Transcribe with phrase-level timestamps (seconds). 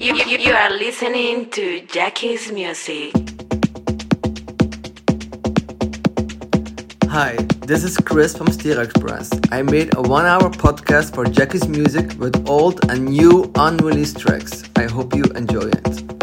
[0.00, 3.12] You, you, you are listening to Jackie's Music.
[7.08, 7.34] Hi,
[7.66, 9.28] this is Chris from Stereo Express.
[9.50, 14.62] I made a one hour podcast for Jackie's Music with old and new unreleased tracks.
[14.76, 16.17] I hope you enjoy it.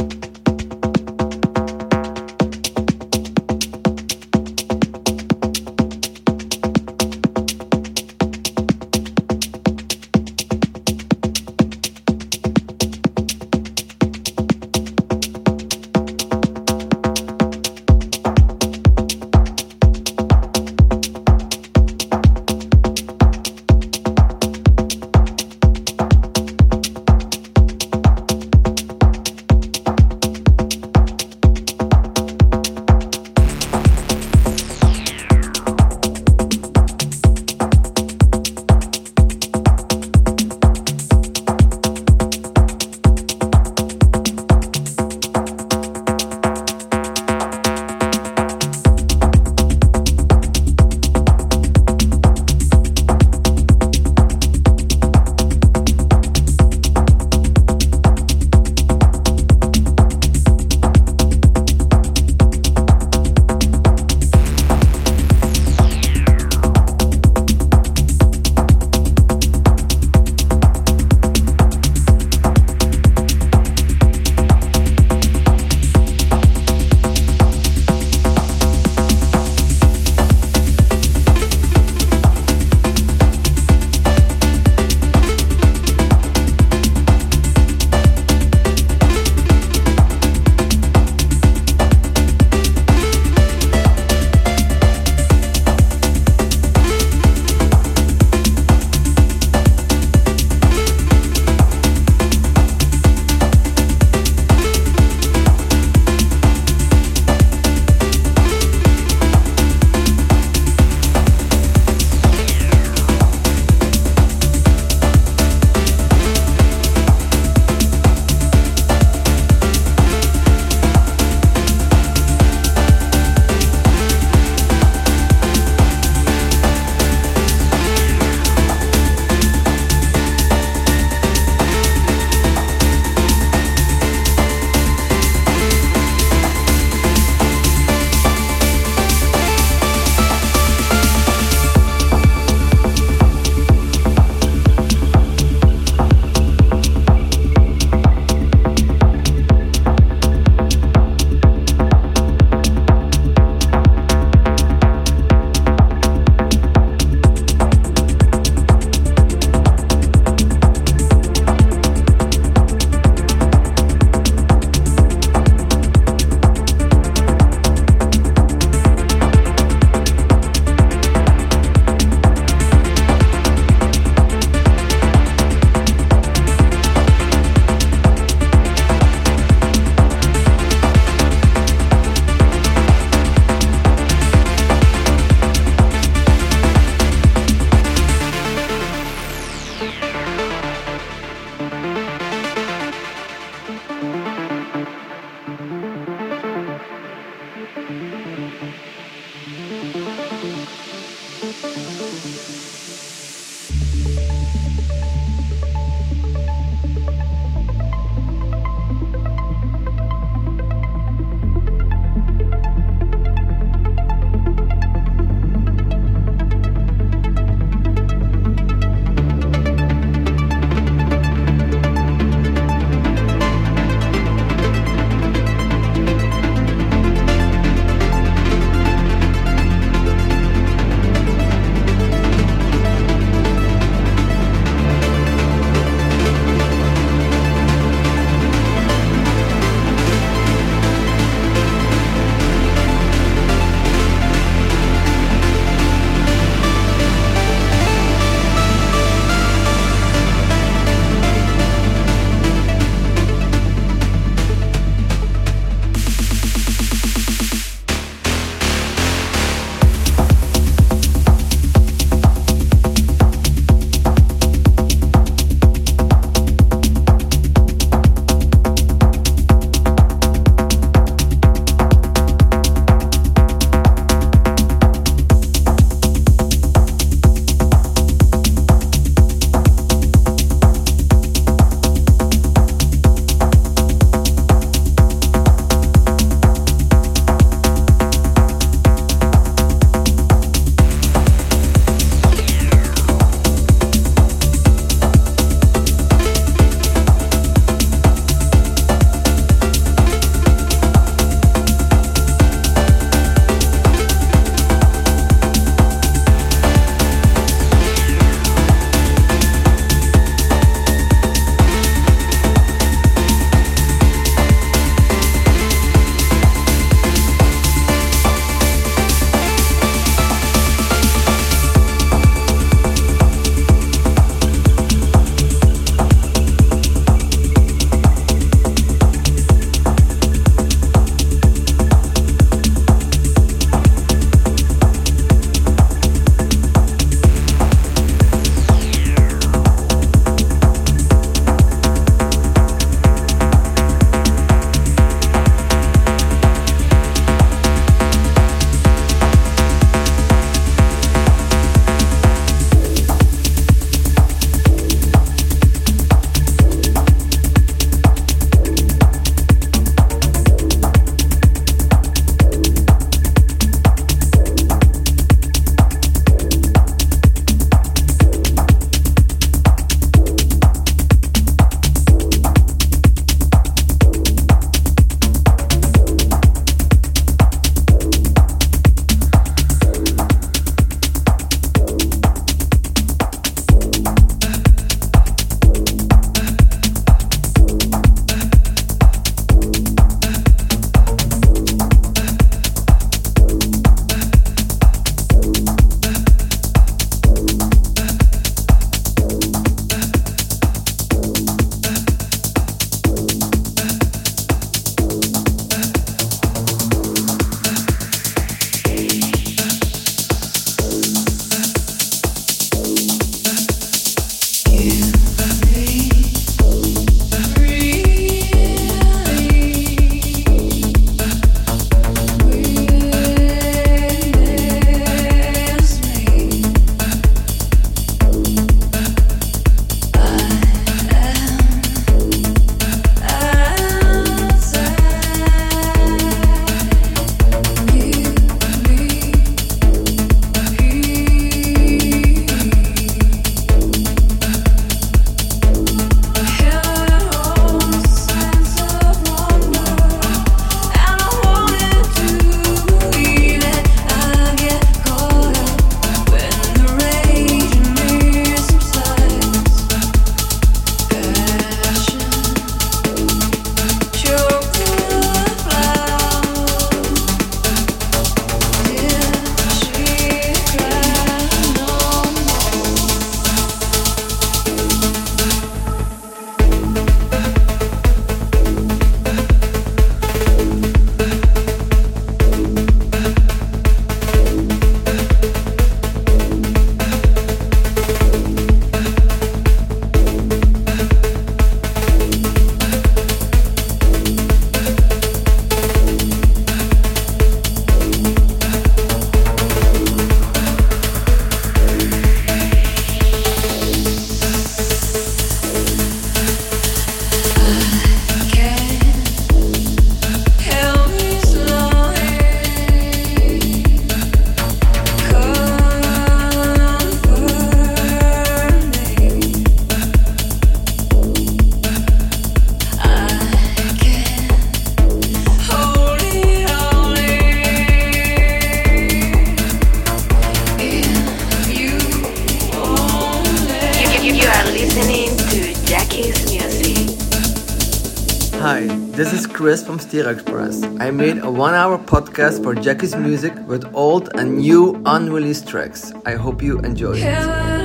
[540.16, 540.82] Stereo Express.
[541.02, 546.14] I made a one hour podcast for Jackie's music with old and new unreleased tracks.
[546.26, 547.76] I hope you enjoy it.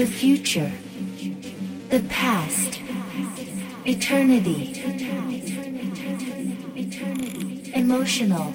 [0.00, 0.72] The future,
[1.90, 2.80] the past,
[3.84, 4.80] eternity,
[7.74, 8.54] emotional,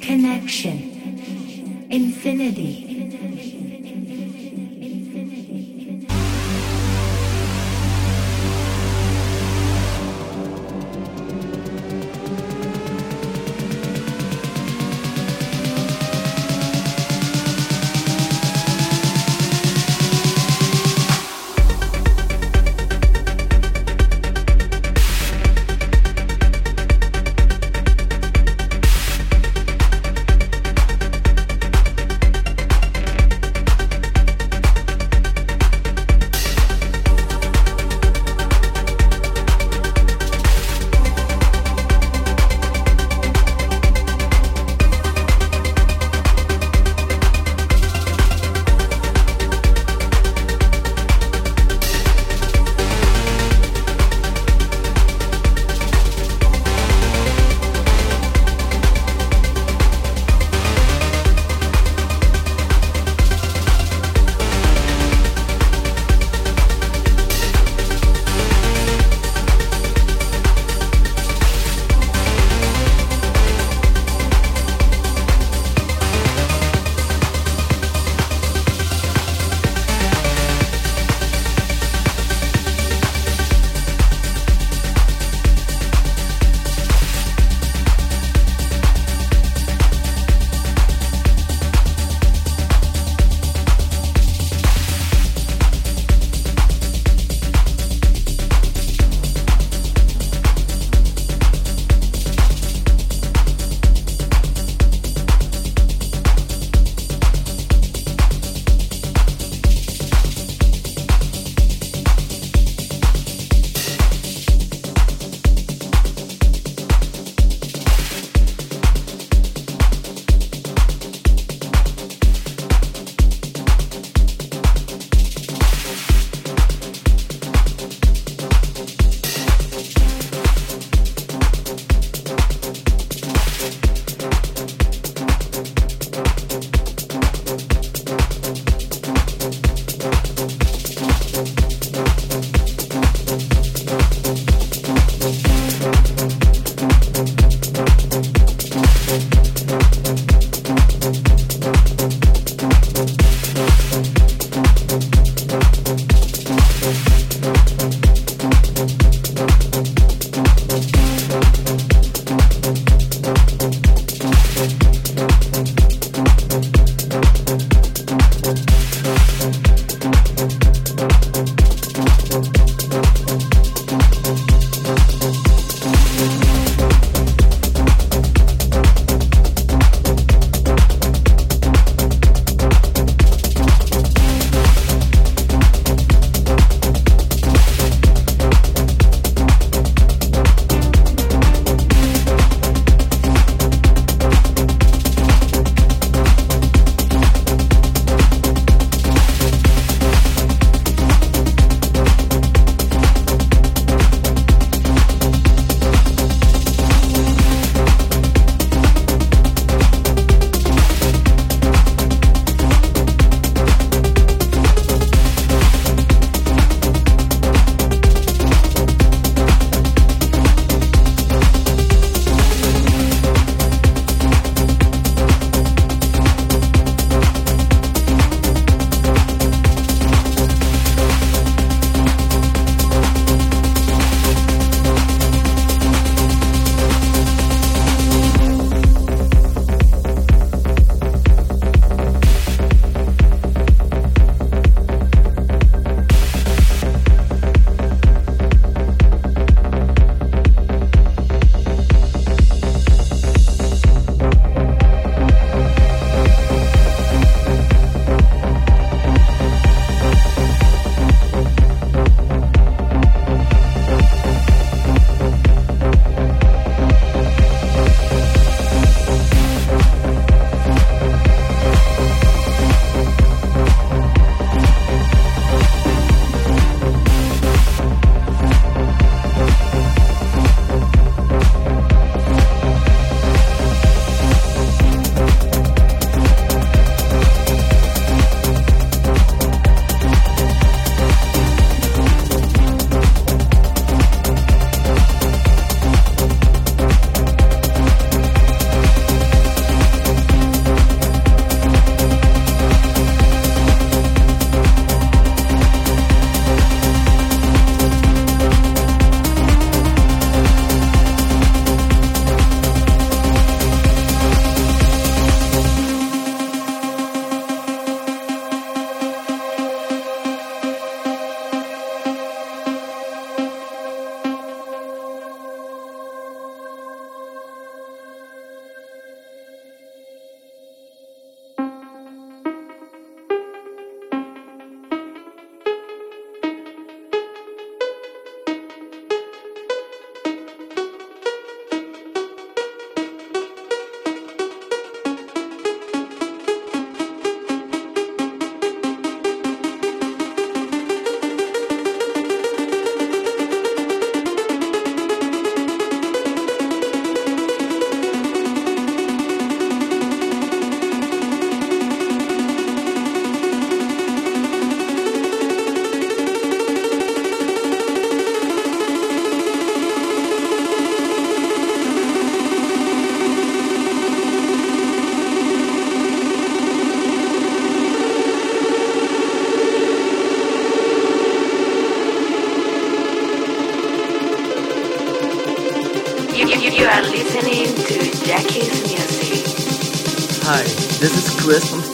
[0.00, 2.87] connection, infinity.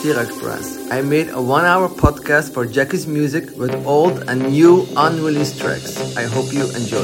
[0.05, 0.91] Stereo Express.
[0.91, 6.15] I made a one hour podcast for Jackie's music with old and new unreleased tracks.
[6.15, 7.01] I hope you enjoy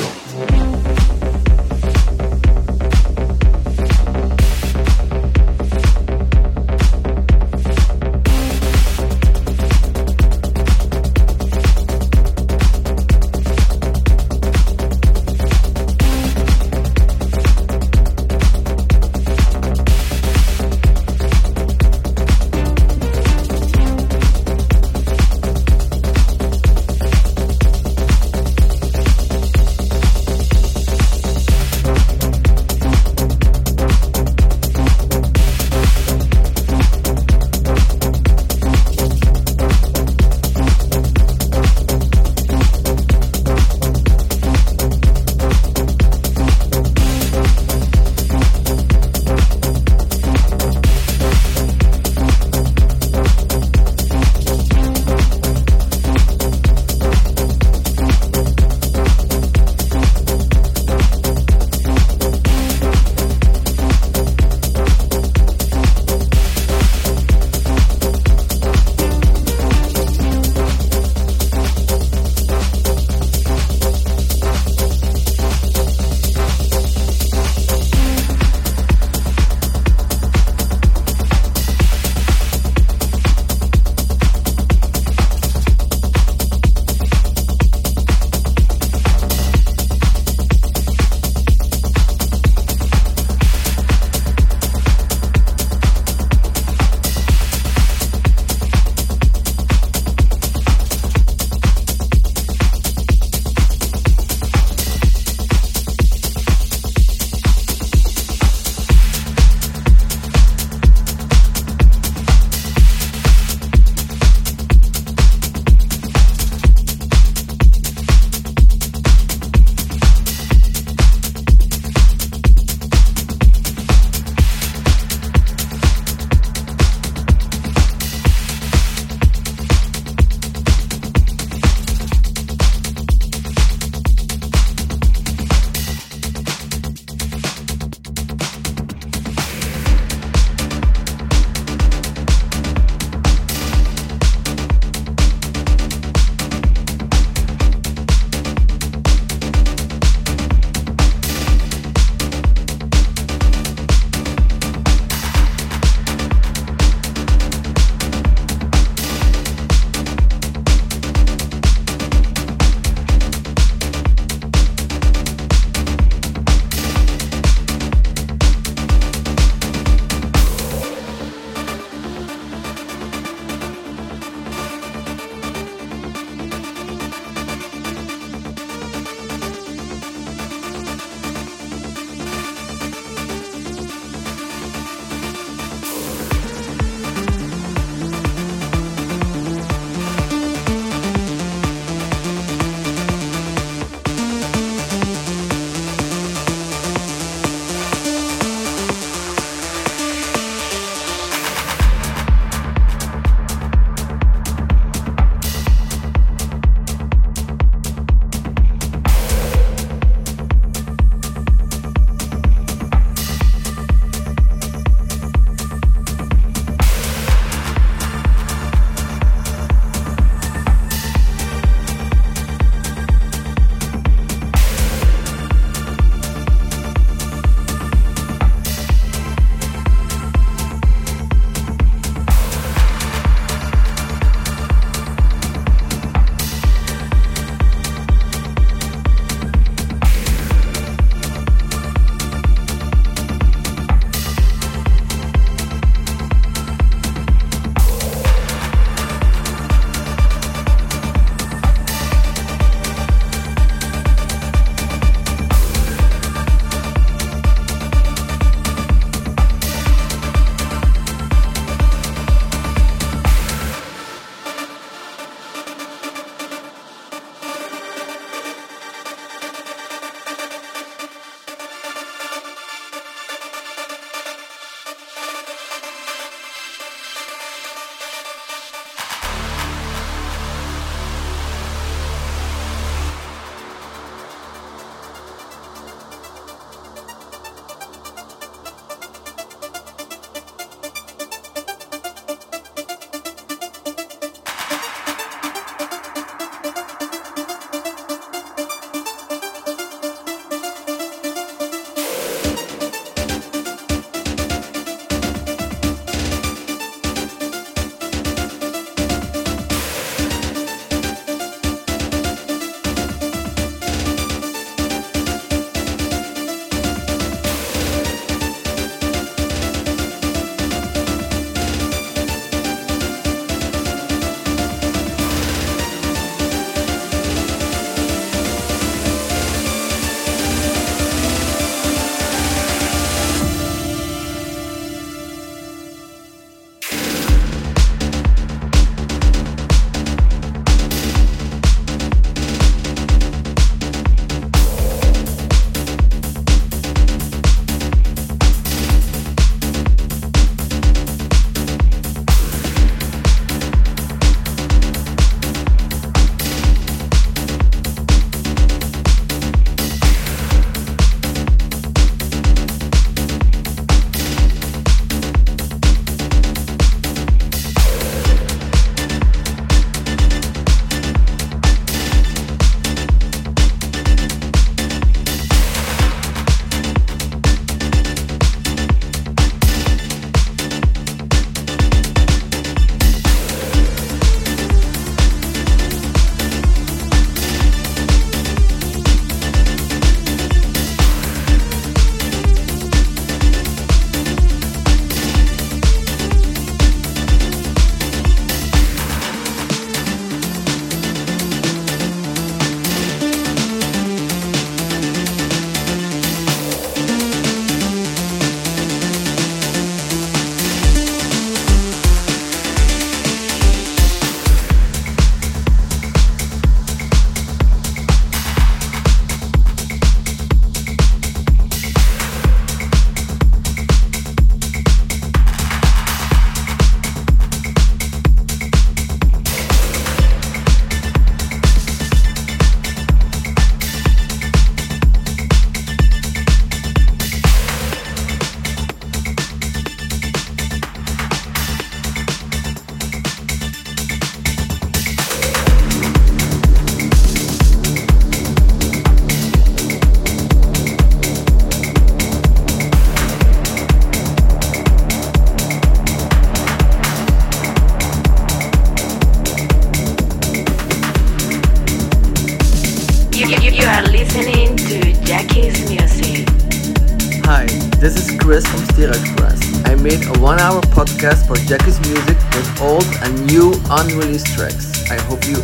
[474.01, 475.09] unreleased tracks.
[475.11, 475.60] I hope you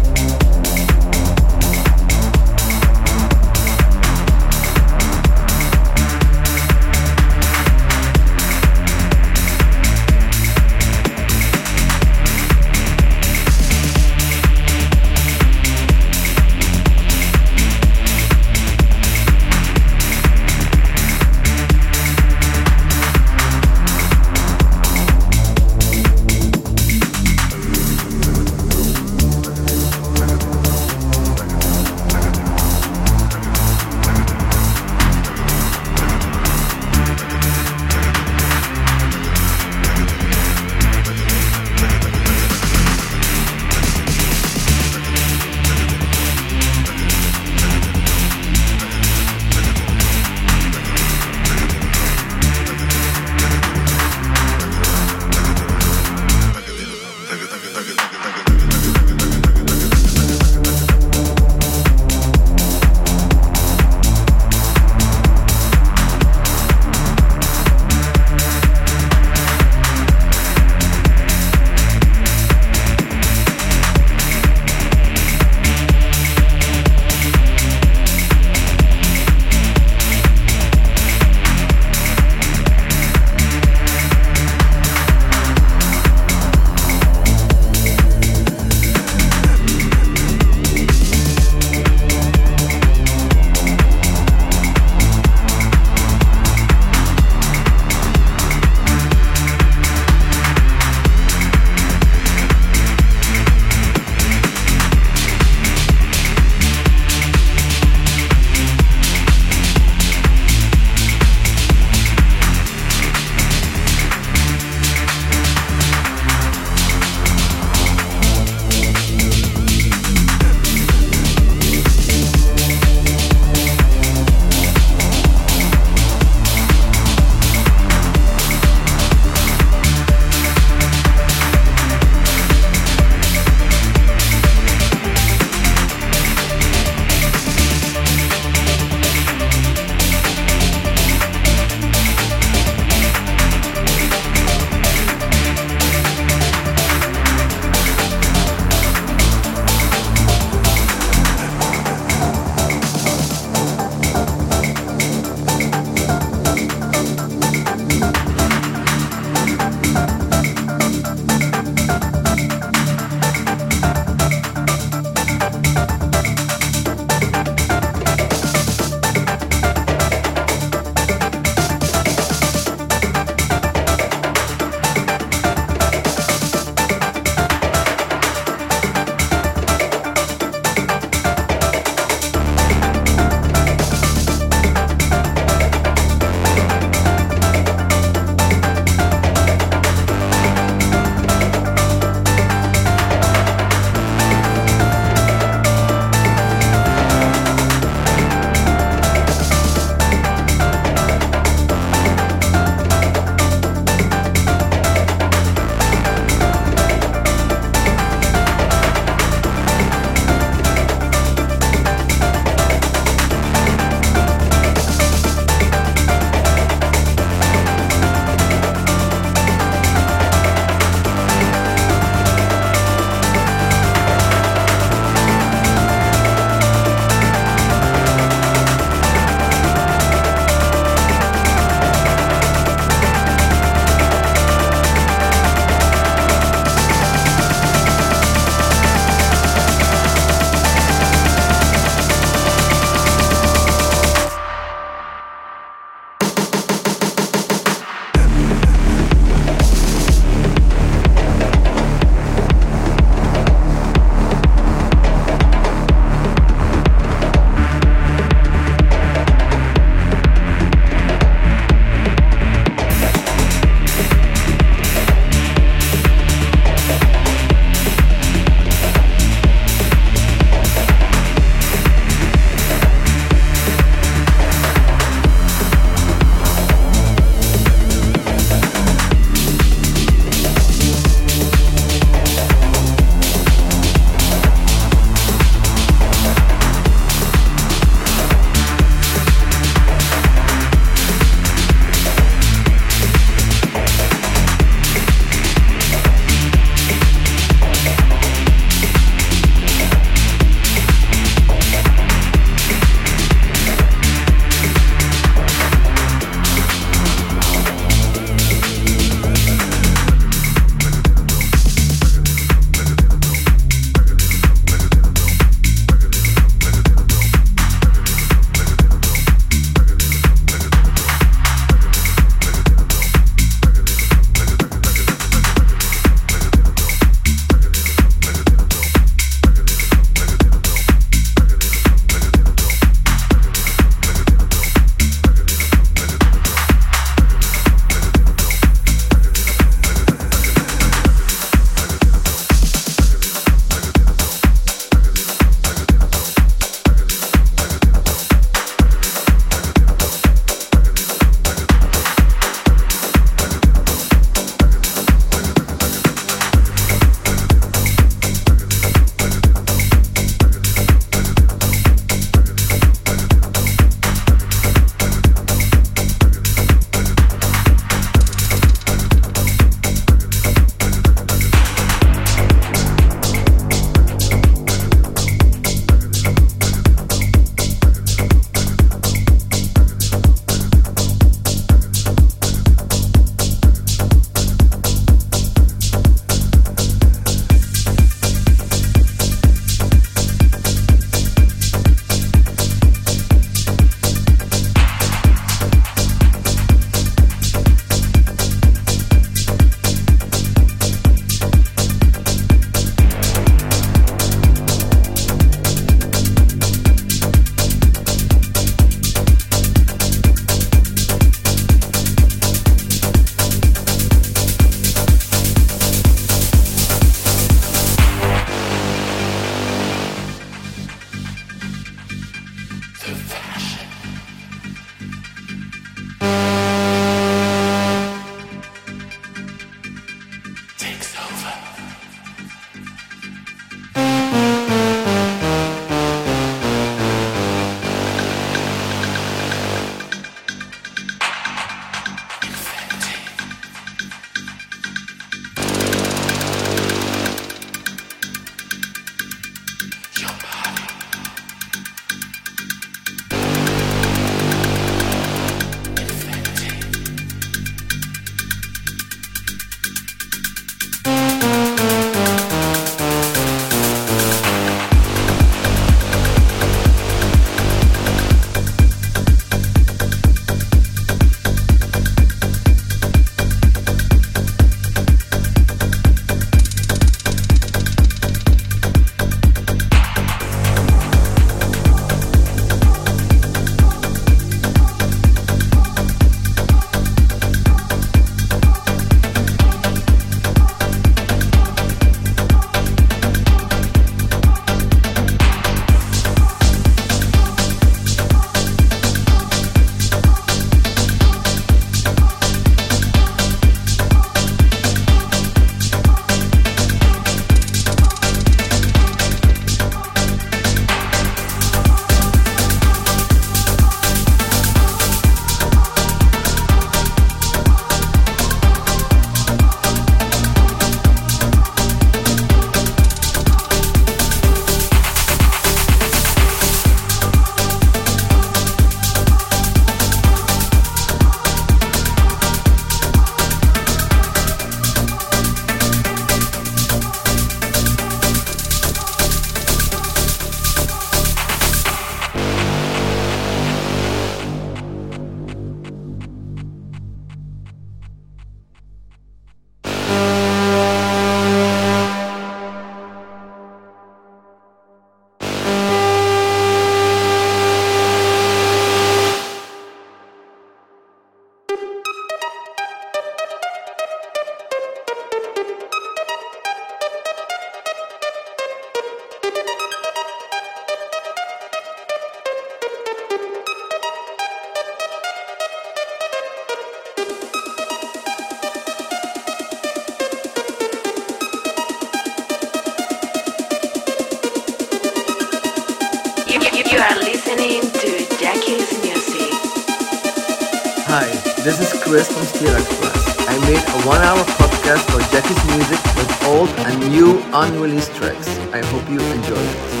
[591.13, 591.27] Hi,
[591.61, 593.35] this is Chris from Stereo Express.
[593.45, 598.47] I made a one hour podcast for Jackie's Music with old and new unreleased tracks.
[598.71, 600.00] I hope you enjoy it.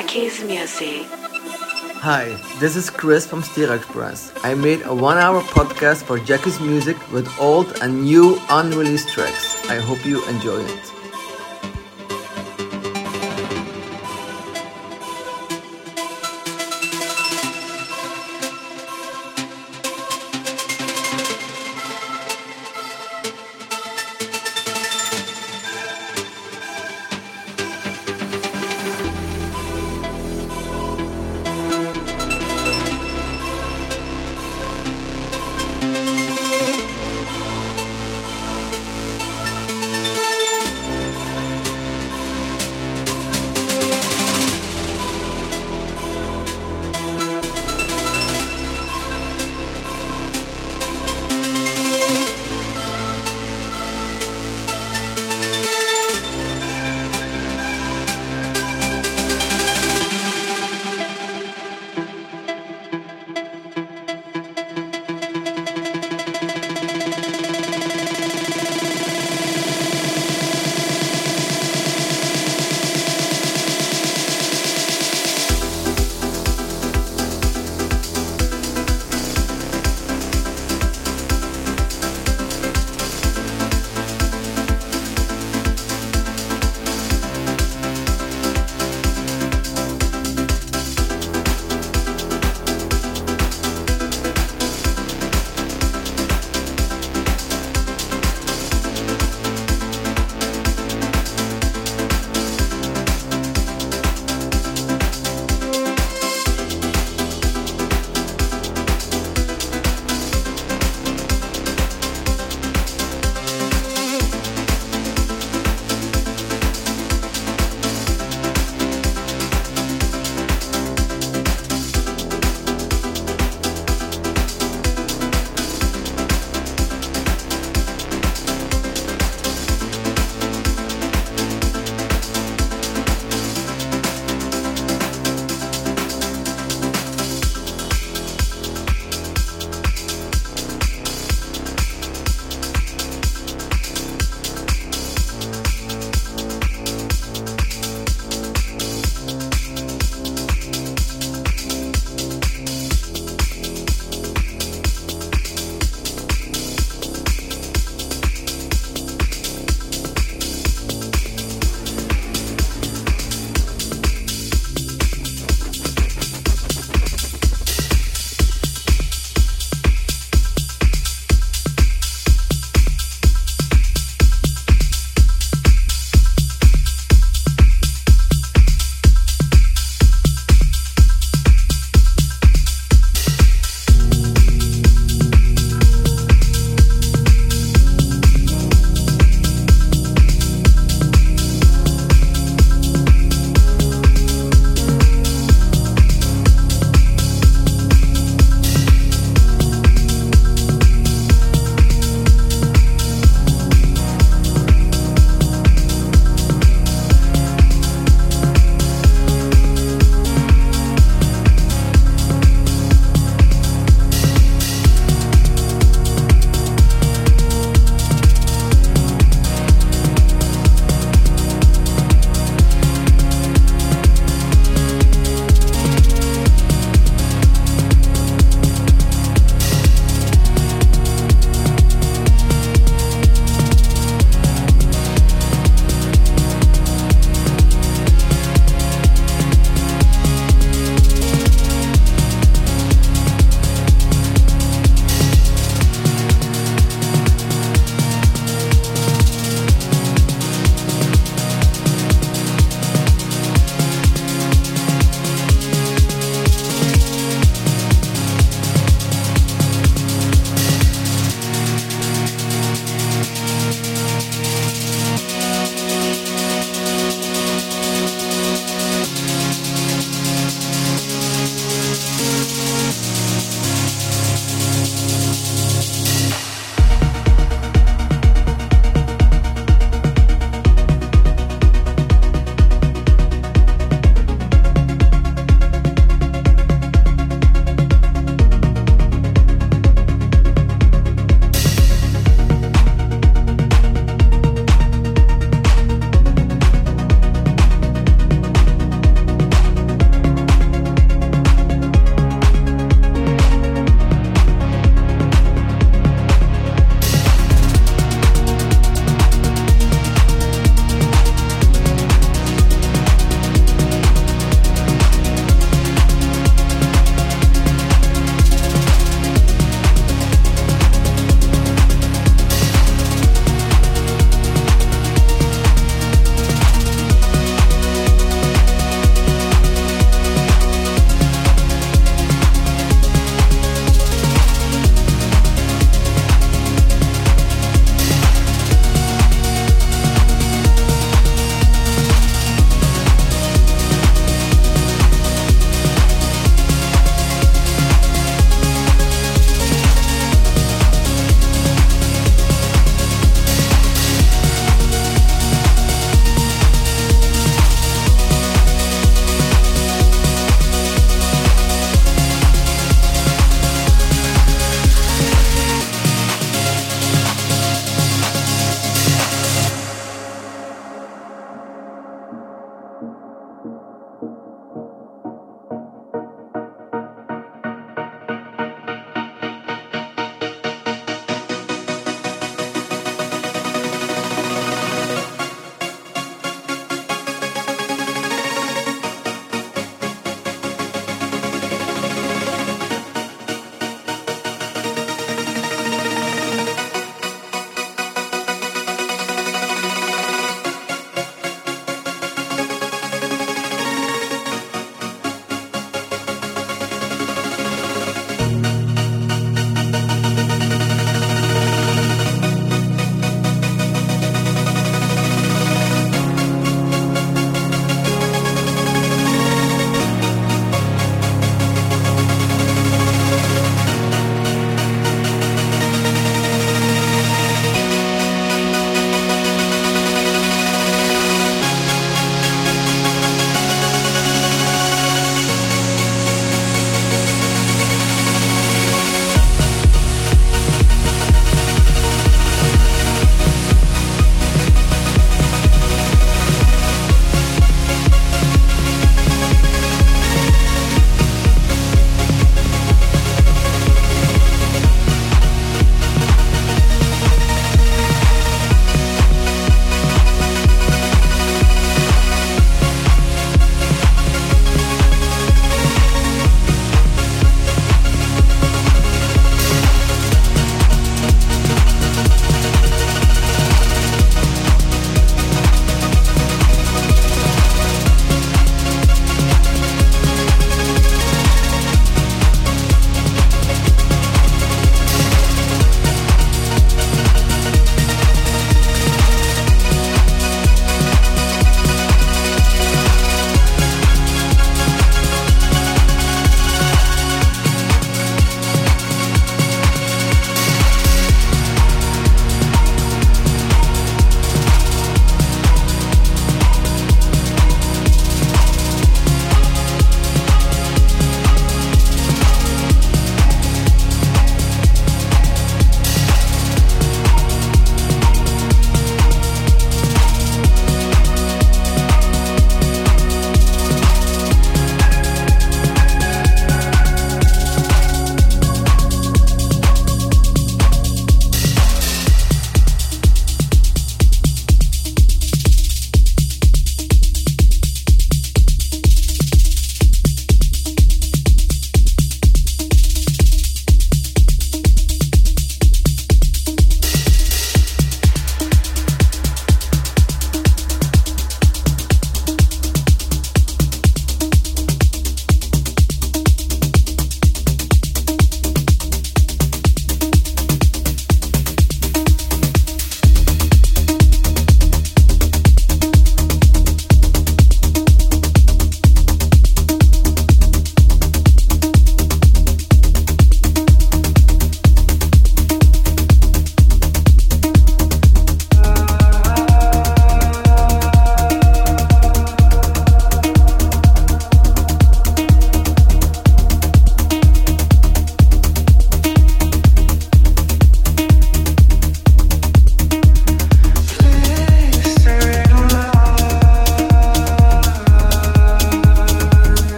[0.00, 1.04] Jackie's music.
[2.00, 4.32] Hi, this is Chris from Stereo Express.
[4.42, 9.68] I made a one hour podcast for Jackie's music with old and new unreleased tracks.
[9.68, 10.99] I hope you enjoy it.